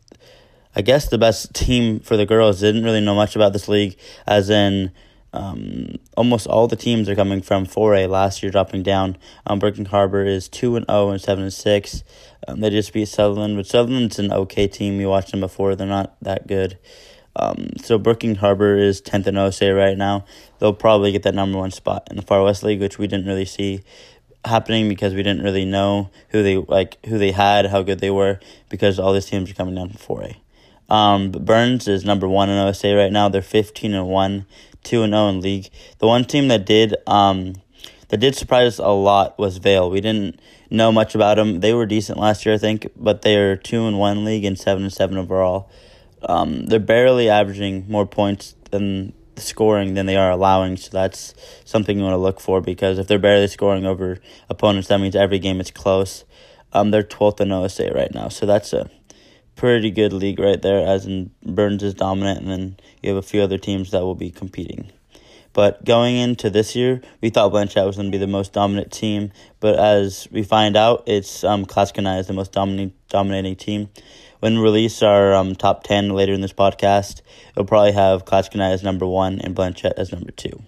I 0.75 0.83
guess 0.83 1.09
the 1.09 1.19
best 1.19 1.55
team 1.55 2.01
for 2.01 2.17
the 2.17 2.27
girls. 2.27 2.61
Didn't 2.61 2.85
really 2.85 3.01
know 3.01 3.15
much 3.15 3.37
about 3.37 3.53
this 3.53 3.69
league, 3.69 3.97
as 4.27 4.51
in 4.51 4.91
um, 5.35 5.97
almost 6.17 6.47
all 6.47 6.69
the 6.69 6.77
teams 6.77 7.09
are 7.09 7.17
coming 7.17 7.43
from 7.43 7.67
4A 7.67 8.09
last 8.09 8.43
year, 8.43 8.53
dropping 8.53 8.85
down. 8.85 9.17
Um, 9.47 9.59
Brookings 9.59 9.89
Harbor 9.89 10.25
is 10.25 10.49
2 10.49 10.77
and 10.77 10.87
0 10.89 11.11
and 11.11 11.21
7 11.21 11.43
and 11.43 11.53
6. 11.53 12.05
Um, 12.47 12.61
they 12.61 12.71
just 12.71 12.93
beat 12.93 13.09
Sutherlin, 13.09 13.57
but 13.57 13.67
Sutherlin's 13.67 14.21
an 14.21 14.33
okay 14.33 14.69
team. 14.69 15.01
You 15.01 15.09
watched 15.09 15.33
them 15.33 15.41
before, 15.41 15.75
they're 15.75 15.89
not 15.89 16.17
that 16.23 16.47
good. 16.47 16.79
Um, 17.35 17.71
so 17.83 17.99
Brookings 17.99 18.39
Harbor 18.39 18.79
is 18.79 19.03
10th 19.03 19.27
in 19.27 19.37
OSA 19.37 19.75
right 19.75 19.99
now. 19.99 20.25
They'll 20.61 20.73
probably 20.73 21.11
get 21.11 21.25
that 21.25 21.35
number 21.35 21.59
one 21.59 21.73
spot 21.73 22.07
in 22.09 22.17
the 22.17 22.23
Far 22.23 22.45
West 22.45 22.63
League, 22.63 22.81
which 22.81 22.97
we 22.99 23.09
didn't 23.09 23.27
really 23.27 23.45
see 23.45 23.83
happening 24.45 24.89
because 24.89 25.15
we 25.15 25.25
didn't 25.25 25.43
really 25.43 25.65
know 25.65 26.11
who 26.29 26.45
they 26.45 26.59
like 26.59 27.05
who 27.07 27.19
they 27.19 27.33
had, 27.33 27.67
how 27.67 27.83
good 27.83 27.99
they 27.99 28.11
were, 28.11 28.39
because 28.69 29.01
all 29.01 29.13
these 29.13 29.27
teams 29.27 29.51
are 29.51 29.55
coming 29.55 29.75
down 29.75 29.89
from 29.89 30.17
4A. 30.17 30.37
Um, 30.89 31.33
Burns 31.33 31.89
is 31.89 32.05
number 32.05 32.29
one 32.29 32.51
in 32.51 32.59
OSA 32.59 32.95
right 32.95 33.11
now. 33.11 33.29
They're 33.29 33.43
15 33.43 33.95
and 33.95 34.07
1 34.07 34.47
two 34.85 35.03
and 35.03 35.13
zero 35.13 35.25
oh 35.25 35.29
in 35.31 35.41
league. 35.41 35.69
The 35.99 36.07
one 36.07 36.25
team 36.25 36.49
that 36.49 36.65
did 36.65 36.95
um, 37.07 37.55
that 38.09 38.19
did 38.19 38.37
surprise 38.37 38.75
us 38.75 38.79
a 38.79 38.89
lot 38.89 39.39
was 39.39 39.57
Vale. 39.57 39.91
We 39.91 40.01
didn't 40.01 40.41
know 40.71 40.93
much 40.93 41.15
about 41.15 41.37
them. 41.37 41.61
They 41.61 41.73
were 41.73 41.87
decent 41.87 42.19
last 42.19 42.47
year, 42.47 42.55
I 42.55 42.59
think, 42.59 42.89
but 42.97 43.23
they 43.23 43.37
are 43.37 43.57
two 43.57 43.87
in 43.87 43.97
one 43.97 44.25
league 44.25 44.45
and 44.45 44.59
seven 44.59 44.85
and 44.85 44.93
seven 44.93 45.19
overall. 45.19 45.71
Um, 46.23 46.67
they're 46.67 46.79
barely 46.79 47.29
averaging 47.29 47.87
more 47.89 48.07
points 48.07 48.55
than 48.71 49.13
scoring 49.37 49.95
than 49.95 50.07
they 50.07 50.17
are 50.17 50.31
allowing, 50.31 50.77
so 50.77 50.91
that's 50.93 51.35
something 51.65 51.99
you 51.99 52.05
want 52.05 52.15
to 52.15 52.19
look 52.19 52.41
for 52.41 52.61
because 52.61 52.99
if 52.99 53.09
they're 53.09 53.19
barely 53.19 53.49
scoring 53.49 53.85
over 53.85 54.21
opponents, 54.49 54.89
that 54.89 55.01
means 55.01 55.17
every 55.17 55.39
game 55.39 55.61
is 55.61 55.71
close. 55.71 56.25
Um, 56.73 56.91
they're 56.91 57.03
12th 57.03 57.41
in 57.41 57.53
OSA 57.53 57.93
right 57.95 58.13
now, 58.15 58.29
so 58.29 58.47
that's 58.47 58.73
a 58.73 58.91
pretty 59.57 59.91
good 59.91 60.13
league 60.13 60.39
right 60.39 60.61
there, 60.61 60.87
as 60.87 61.07
in 61.07 61.31
Burns 61.45 61.83
is 61.83 61.95
dominant, 61.95 62.41
and 62.41 62.51
then 62.51 62.77
you 63.03 63.11
have 63.11 63.19
a 63.19 63.27
few 63.27 63.43
other 63.43 63.59
teams 63.59 63.91
that 63.91 64.03
will 64.03 64.15
be 64.15 64.31
competing. 64.31 64.91
But 65.53 65.85
going 65.85 66.17
into 66.17 66.51
this 66.51 66.75
year, 66.75 67.01
we 67.21 67.31
thought 67.31 67.51
Blanchet 67.51 67.87
was 67.87 67.97
going 67.97 68.11
to 68.11 68.19
be 68.19 68.19
the 68.19 68.27
most 68.27 68.53
dominant 68.53 68.91
team, 68.91 69.31
but 69.61 69.79
as 69.79 70.27
we 70.33 70.43
find 70.43 70.77
out, 70.77 71.05
it's 71.07 71.45
um, 71.45 71.65
is 71.65 72.27
the 72.27 72.33
most 72.35 72.53
dominating 72.53 72.93
dominating 73.09 73.55
team. 73.55 73.89
When 74.41 74.57
we 74.57 74.63
release 74.63 75.03
our 75.03 75.33
um, 75.33 75.55
top 75.55 75.85
10 75.85 76.11
later 76.11 76.33
in 76.33 76.41
this 76.41 76.53
podcast, 76.53 77.23
it'll 77.53 77.65
probably 77.65 77.93
have 77.93 78.25
Clatskanie 78.25 78.73
as 78.73 78.83
number 78.83 79.07
one 79.07 79.41
and 79.41 79.55
Blanchet 79.55 79.95
as 79.97 80.13
number 80.13 80.33
two. 80.33 80.63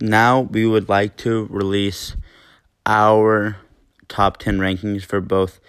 Now 0.00 0.40
we 0.40 0.66
would 0.66 0.88
like 0.88 1.18
to 1.18 1.46
release 1.50 2.16
our 2.86 3.58
top 4.08 4.38
10 4.38 4.58
rankings 4.58 5.04
for 5.04 5.20
both 5.20 5.60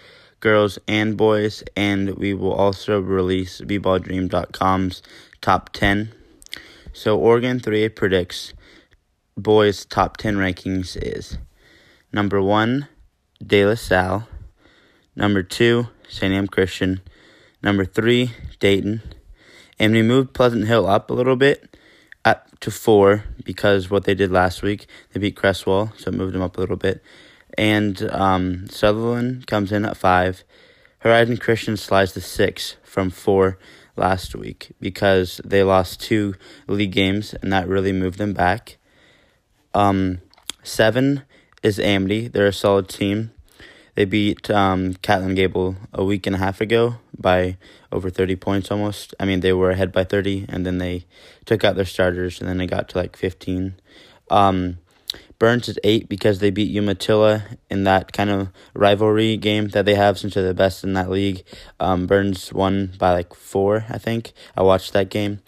girls 0.42 0.76
and 0.88 1.16
boys, 1.16 1.62
and 1.74 2.16
we 2.16 2.34
will 2.34 2.52
also 2.52 3.00
release 3.00 3.62
bballdream.com's 3.62 5.02
top 5.40 5.72
10. 5.72 6.12
So 6.92 7.18
Oregon 7.18 7.60
3A 7.60 7.94
predicts 7.94 8.52
boys' 9.36 9.86
top 9.86 10.18
10 10.18 10.36
rankings 10.36 10.98
is 11.00 11.38
number 12.12 12.42
1, 12.42 12.88
De 13.44 13.64
La 13.64 13.76
Salle, 13.76 14.28
number 15.16 15.42
2, 15.42 15.86
Santiam 16.10 16.50
Christian, 16.50 17.00
number 17.62 17.84
3, 17.84 18.32
Dayton, 18.58 19.00
and 19.78 19.94
we 19.94 20.02
moved 20.02 20.34
Pleasant 20.34 20.66
Hill 20.66 20.86
up 20.88 21.08
a 21.08 21.14
little 21.14 21.36
bit 21.36 21.76
up 22.24 22.58
to 22.60 22.70
4 22.70 23.24
because 23.44 23.90
what 23.90 24.04
they 24.04 24.14
did 24.14 24.32
last 24.32 24.60
week, 24.60 24.86
they 25.12 25.20
beat 25.20 25.36
Creswell, 25.36 25.92
so 25.96 26.08
it 26.08 26.14
moved 26.14 26.34
them 26.34 26.42
up 26.42 26.56
a 26.56 26.60
little 26.60 26.76
bit 26.76 27.00
and 27.56 28.02
um, 28.10 28.66
Sutherlin 28.68 29.46
comes 29.46 29.72
in 29.72 29.84
at 29.84 29.96
five. 29.96 30.44
Horizon 30.98 31.36
Christian 31.36 31.76
slides 31.76 32.12
to 32.12 32.20
six 32.20 32.76
from 32.82 33.10
four 33.10 33.58
last 33.96 34.34
week 34.34 34.72
because 34.80 35.40
they 35.44 35.62
lost 35.62 36.00
two 36.00 36.34
league 36.66 36.92
games 36.92 37.34
and 37.34 37.52
that 37.52 37.68
really 37.68 37.92
moved 37.92 38.18
them 38.18 38.32
back. 38.32 38.78
Um, 39.74 40.20
seven 40.62 41.22
is 41.62 41.78
Amity. 41.78 42.28
They're 42.28 42.46
a 42.46 42.52
solid 42.52 42.88
team. 42.88 43.32
They 43.94 44.04
beat 44.06 44.50
um, 44.50 44.94
Catlin 44.94 45.34
Gable 45.34 45.76
a 45.92 46.02
week 46.02 46.26
and 46.26 46.36
a 46.36 46.38
half 46.38 46.60
ago 46.60 46.96
by 47.16 47.58
over 47.90 48.08
30 48.08 48.36
points 48.36 48.70
almost. 48.70 49.14
I 49.20 49.26
mean, 49.26 49.40
they 49.40 49.52
were 49.52 49.70
ahead 49.70 49.92
by 49.92 50.04
30, 50.04 50.46
and 50.48 50.64
then 50.64 50.78
they 50.78 51.04
took 51.44 51.62
out 51.62 51.76
their 51.76 51.84
starters, 51.84 52.40
and 52.40 52.48
then 52.48 52.56
they 52.56 52.66
got 52.66 52.88
to 52.90 52.98
like 52.98 53.16
15. 53.16 53.74
Um, 54.30 54.78
Burns 55.42 55.68
is 55.68 55.76
eight 55.82 56.08
because 56.08 56.38
they 56.38 56.50
beat 56.50 56.70
Umatilla 56.70 57.42
in 57.68 57.82
that 57.82 58.12
kind 58.12 58.30
of 58.30 58.50
rivalry 58.74 59.36
game 59.36 59.70
that 59.70 59.84
they 59.84 59.96
have 59.96 60.16
since 60.16 60.34
they're 60.34 60.44
the 60.44 60.54
best 60.54 60.84
in 60.84 60.92
that 60.92 61.10
league. 61.10 61.42
Um, 61.80 62.06
Burns 62.06 62.52
won 62.52 62.92
by 62.96 63.10
like 63.10 63.34
four, 63.34 63.84
I 63.88 63.98
think. 63.98 64.34
I 64.56 64.62
watched 64.62 64.92
that 64.92 65.10
game. 65.10 65.40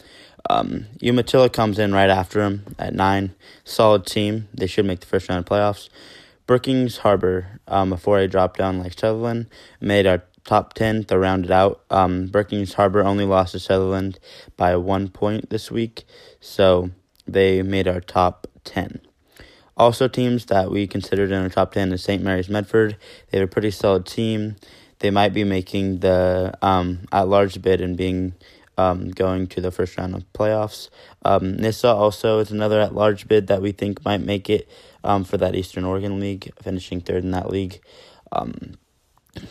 Um, 0.50 0.86
Umatilla 1.00 1.48
comes 1.48 1.78
in 1.78 1.92
right 1.92 2.10
after 2.10 2.42
him 2.42 2.74
at 2.76 2.92
nine. 2.92 3.36
Solid 3.62 4.04
team. 4.04 4.48
They 4.52 4.66
should 4.66 4.84
make 4.84 4.98
the 4.98 5.06
first 5.06 5.28
round 5.28 5.38
of 5.38 5.44
playoffs. 5.44 5.88
Brookings 6.48 6.96
Harbor, 6.96 7.60
um, 7.68 7.90
before 7.90 8.18
I 8.18 8.26
dropped 8.26 8.58
down 8.58 8.80
like 8.80 8.96
Sutherlin, 8.96 9.46
made 9.80 10.08
our 10.08 10.24
top 10.42 10.74
10 10.74 11.04
to 11.04 11.16
round 11.20 11.44
it 11.44 11.52
out. 11.52 11.84
Um, 11.88 12.26
Brookings 12.26 12.74
Harbor 12.74 13.04
only 13.04 13.26
lost 13.26 13.52
to 13.52 13.58
Sutherlin 13.58 14.16
by 14.56 14.74
one 14.74 15.06
point 15.06 15.50
this 15.50 15.70
week, 15.70 16.02
so 16.40 16.90
they 17.28 17.62
made 17.62 17.86
our 17.86 18.00
top 18.00 18.48
10. 18.64 19.00
Also, 19.76 20.06
teams 20.08 20.46
that 20.46 20.70
we 20.70 20.86
considered 20.86 21.32
in 21.32 21.42
our 21.42 21.48
top 21.48 21.72
10 21.72 21.92
is 21.92 22.02
St. 22.02 22.22
Mary's 22.22 22.48
Medford. 22.48 22.96
They 23.30 23.38
have 23.38 23.48
a 23.48 23.50
pretty 23.50 23.70
solid 23.70 24.06
team. 24.06 24.56
They 25.00 25.10
might 25.10 25.34
be 25.34 25.44
making 25.44 25.98
the 25.98 26.54
um, 26.62 27.00
at 27.10 27.28
large 27.28 27.60
bid 27.60 27.80
and 27.80 27.96
being 27.96 28.34
um, 28.78 29.10
going 29.10 29.46
to 29.48 29.60
the 29.60 29.70
first 29.70 29.96
round 29.98 30.14
of 30.14 30.32
playoffs. 30.32 30.88
Um, 31.24 31.56
Nyssa 31.56 31.88
also 31.88 32.38
is 32.38 32.50
another 32.50 32.80
at 32.80 32.94
large 32.94 33.28
bid 33.28 33.48
that 33.48 33.62
we 33.62 33.72
think 33.72 34.04
might 34.04 34.20
make 34.20 34.48
it 34.48 34.68
um, 35.02 35.24
for 35.24 35.36
that 35.38 35.54
Eastern 35.54 35.84
Oregon 35.84 36.20
League, 36.20 36.52
finishing 36.62 37.00
third 37.00 37.24
in 37.24 37.32
that 37.32 37.50
league. 37.50 37.80
Um, 38.32 38.74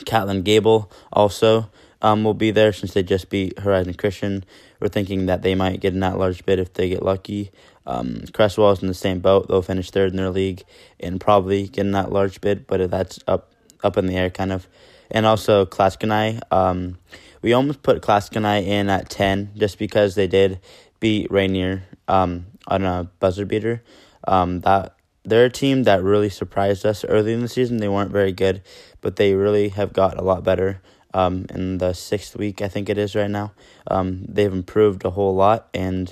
Catlin 0.05 0.43
Gable 0.43 0.91
also 1.11 1.69
um, 2.01 2.23
will 2.23 2.33
be 2.33 2.51
there 2.51 2.73
since 2.73 2.93
they 2.93 3.03
just 3.03 3.29
beat 3.29 3.59
Horizon 3.59 3.93
Christian. 3.93 4.43
We're 4.79 4.89
thinking 4.89 5.25
that 5.27 5.41
they 5.41 5.55
might 5.55 5.79
get 5.79 5.93
an 5.93 6.03
at 6.03 6.17
large 6.17 6.45
bid 6.45 6.59
if 6.59 6.73
they 6.73 6.89
get 6.89 7.03
lucky. 7.03 7.51
Um, 7.85 8.23
Creswell's 8.33 8.81
in 8.81 8.87
the 8.87 8.93
same 8.93 9.19
boat. 9.19 9.47
They'll 9.47 9.61
finish 9.61 9.91
third 9.91 10.11
in 10.11 10.17
their 10.17 10.29
league 10.29 10.63
and 10.99 11.19
probably 11.19 11.67
get 11.67 11.91
that 11.91 12.11
large 12.11 12.41
bid, 12.41 12.67
but 12.67 12.89
that's 12.89 13.19
up 13.27 13.51
up 13.83 13.97
in 13.97 14.05
the 14.05 14.15
air 14.15 14.29
kind 14.29 14.51
of. 14.51 14.67
And 15.11 15.25
also 15.25 15.65
Clatskanie. 15.65 16.41
Um, 16.51 16.97
we 17.41 17.53
almost 17.53 17.83
put 17.83 18.01
Clatskanie 18.01 18.65
in 18.65 18.89
at 18.89 19.09
10 19.09 19.51
just 19.57 19.77
because 19.77 20.15
they 20.15 20.27
did 20.27 20.59
beat 20.99 21.29
Rainier 21.29 21.83
um, 22.07 22.45
on 22.67 22.85
a 22.85 23.09
buzzer 23.19 23.45
beater. 23.45 23.83
Um, 24.25 24.61
that 24.61 24.95
They're 25.25 25.45
a 25.45 25.49
team 25.49 25.83
that 25.83 26.01
really 26.01 26.29
surprised 26.29 26.85
us 26.85 27.03
early 27.03 27.33
in 27.33 27.41
the 27.41 27.49
season. 27.49 27.77
They 27.77 27.89
weren't 27.89 28.11
very 28.11 28.31
good, 28.31 28.61
but 29.01 29.17
they 29.17 29.33
really 29.33 29.69
have 29.69 29.91
got 29.91 30.17
a 30.17 30.23
lot 30.23 30.43
better. 30.43 30.81
Um, 31.13 31.45
in 31.53 31.77
the 31.77 31.93
sixth 31.93 32.35
week, 32.35 32.61
I 32.61 32.67
think 32.67 32.89
it 32.89 32.97
is 32.97 33.13
right 33.13 33.29
now. 33.29 33.51
Um, 33.85 34.25
they've 34.27 34.51
improved 34.51 35.05
a 35.05 35.11
whole 35.11 35.35
lot, 35.35 35.69
and 35.71 36.11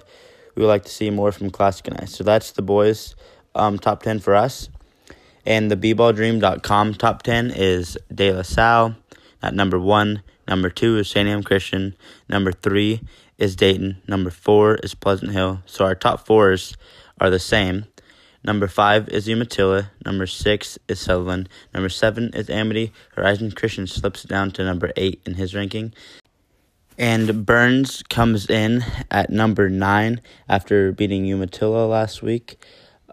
we 0.55 0.61
would 0.61 0.69
like 0.69 0.83
to 0.83 0.91
see 0.91 1.09
more 1.09 1.31
from 1.31 1.49
Classic 1.49 1.85
Clatskanie. 1.85 2.09
So 2.09 2.23
that's 2.23 2.51
the 2.51 2.61
boys' 2.61 3.15
um, 3.55 3.79
top 3.79 4.03
10 4.03 4.19
for 4.19 4.35
us. 4.35 4.69
And 5.45 5.71
the 5.71 5.77
bballdream.com 5.77 6.93
top 6.95 7.23
10 7.23 7.51
is 7.51 7.97
De 8.13 8.31
La 8.31 8.43
Salle 8.43 8.95
at 9.41 9.53
number 9.53 9.79
one. 9.79 10.21
Number 10.47 10.69
two 10.69 10.97
is 10.97 11.07
Santiam 11.07 11.43
Christian. 11.43 11.95
Number 12.29 12.51
three 12.51 13.01
is 13.37 13.55
Dayton. 13.55 14.01
Number 14.07 14.29
four 14.29 14.75
is 14.75 14.93
Pleasant 14.93 15.31
Hill. 15.31 15.61
So 15.65 15.85
our 15.85 15.95
top 15.95 16.25
fours 16.25 16.75
are 17.19 17.29
the 17.29 17.39
same. 17.39 17.85
Number 18.43 18.67
five 18.67 19.07
is 19.09 19.27
Umatilla. 19.27 19.91
Number 20.03 20.25
six 20.25 20.79
is 20.87 20.99
Sutherlin. 20.99 21.47
Number 21.73 21.89
seven 21.89 22.31
is 22.33 22.49
Amity. 22.49 22.91
Horizon 23.15 23.51
Christian 23.51 23.85
slips 23.85 24.23
down 24.23 24.51
to 24.51 24.63
number 24.63 24.91
eight 24.95 25.21
in 25.25 25.35
his 25.35 25.53
ranking. 25.53 25.93
And 27.01 27.47
Burns 27.47 28.03
comes 28.03 28.47
in 28.47 28.85
at 29.09 29.31
number 29.31 29.71
nine 29.71 30.21
after 30.47 30.91
beating 30.91 31.25
Umatilla 31.25 31.87
last 31.87 32.21
week. 32.21 32.63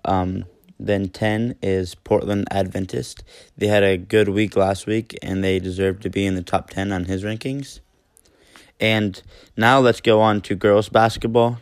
Um, 0.05 0.45
then 0.79 1.09
10 1.09 1.55
is 1.63 1.95
Portland 1.95 2.47
Adventist. 2.51 3.25
They 3.57 3.69
had 3.69 3.83
a 3.83 3.97
good 3.97 4.29
week 4.29 4.57
last 4.57 4.87
week 4.87 5.17
and 5.23 5.43
they 5.43 5.59
deserve 5.59 6.01
to 6.01 6.11
be 6.11 6.27
in 6.27 6.35
the 6.35 6.43
top 6.43 6.69
10 6.69 6.93
on 6.93 7.07
his 7.07 7.25
rankings. 7.25 7.81
And 8.79 9.23
now 9.57 9.81
let's 9.81 10.03
go 10.03 10.21
on 10.21 10.43
to 10.43 10.55
girls 10.55 10.91
basketball 10.91 11.59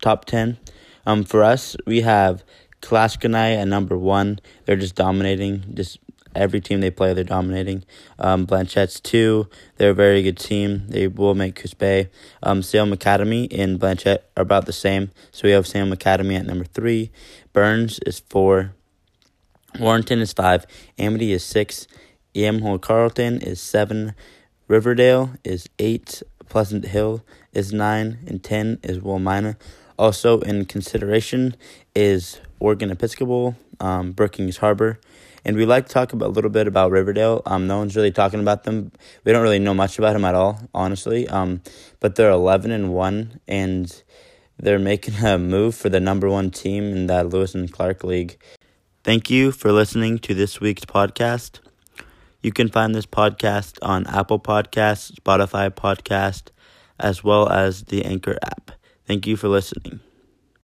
top 0.00 0.24
10. 0.24 0.56
Um, 1.04 1.24
for 1.24 1.44
us, 1.44 1.76
we 1.86 2.00
have 2.00 2.42
Clatskanie 2.80 3.54
at 3.54 3.68
number 3.68 3.98
one. 3.98 4.38
They're 4.64 4.76
just 4.76 4.94
dominating, 4.94 5.74
just 5.74 5.98
every 6.36 6.60
team 6.60 6.80
they 6.80 6.90
play, 6.90 7.14
they're 7.14 7.24
dominating. 7.24 7.84
Um, 8.18 8.44
Blanchet's 8.44 9.00
two. 9.00 9.48
They're 9.76 9.90
a 9.90 9.94
very 9.94 10.22
good 10.22 10.38
team. 10.38 10.84
They 10.88 11.08
will 11.08 11.34
make 11.34 11.56
Coos 11.56 11.74
Bay. 11.74 12.10
Um, 12.42 12.62
Salem 12.62 12.92
Academy 12.92 13.48
and 13.50 13.78
Blanchet 13.78 14.30
are 14.36 14.42
about 14.42 14.66
the 14.66 14.72
same. 14.72 15.10
So 15.30 15.42
we 15.44 15.52
have 15.52 15.66
Salem 15.66 15.92
Academy 15.92 16.36
at 16.36 16.46
number 16.46 16.64
three. 16.64 17.10
Burns 17.52 17.98
is 18.06 18.20
four. 18.20 18.74
Warrenton 19.78 20.20
is 20.20 20.32
five. 20.32 20.66
Amity 20.98 21.32
is 21.32 21.44
six. 21.44 21.86
Yamhill 22.34 22.80
Carlton 22.80 23.40
is 23.40 23.60
seven. 23.60 24.14
Riverdale 24.68 25.32
is 25.44 25.68
eight. 25.78 26.22
Pleasant 26.48 26.86
Hill 26.86 27.24
is 27.52 27.72
nine. 27.72 28.18
And 28.26 28.42
ten 28.42 28.78
is 28.82 28.98
Willamina. 28.98 29.56
Also 29.98 30.40
in 30.40 30.66
consideration 30.66 31.56
is 31.94 32.40
Oregon 32.58 32.90
Episcopal, 32.90 33.56
um, 33.80 34.12
Brookings 34.12 34.58
Harbor, 34.58 34.98
and 35.44 35.56
we 35.56 35.64
like 35.64 35.86
to 35.86 35.92
talk 35.92 36.12
about, 36.12 36.26
a 36.26 36.32
little 36.32 36.50
bit 36.50 36.66
about 36.66 36.90
Riverdale. 36.90 37.42
Um, 37.46 37.66
no 37.66 37.78
one's 37.78 37.94
really 37.94 38.10
talking 38.10 38.40
about 38.40 38.64
them. 38.64 38.90
We 39.24 39.32
don't 39.32 39.42
really 39.42 39.58
know 39.58 39.74
much 39.74 39.98
about 39.98 40.14
them 40.14 40.24
at 40.24 40.34
all, 40.34 40.60
honestly. 40.74 41.28
Um, 41.28 41.62
but 42.00 42.16
they're 42.16 42.30
eleven 42.30 42.70
and 42.70 42.92
one, 42.92 43.40
and 43.46 44.02
they're 44.58 44.78
making 44.78 45.24
a 45.24 45.38
move 45.38 45.74
for 45.74 45.88
the 45.88 46.00
number 46.00 46.28
one 46.28 46.50
team 46.50 46.84
in 46.84 47.06
that 47.06 47.28
Lewis 47.28 47.54
and 47.54 47.70
Clark 47.70 48.02
League. 48.02 48.38
Thank 49.04 49.30
you 49.30 49.52
for 49.52 49.70
listening 49.70 50.18
to 50.20 50.34
this 50.34 50.60
week's 50.60 50.84
podcast. 50.84 51.60
You 52.42 52.52
can 52.52 52.68
find 52.68 52.94
this 52.94 53.06
podcast 53.06 53.78
on 53.82 54.06
Apple 54.06 54.40
Podcasts, 54.40 55.12
Spotify 55.12 55.70
Podcast, 55.70 56.50
as 56.98 57.22
well 57.22 57.48
as 57.48 57.84
the 57.84 58.04
Anchor 58.04 58.38
app. 58.42 58.72
Thank 59.06 59.26
you 59.26 59.36
for 59.36 59.48
listening. 59.48 60.00